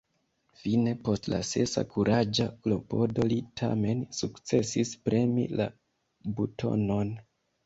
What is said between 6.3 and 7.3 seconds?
butonon.